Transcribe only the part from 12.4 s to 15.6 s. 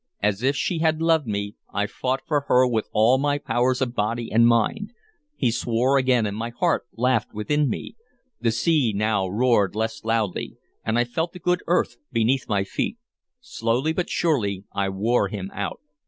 my feet. Slowly but surely I wore him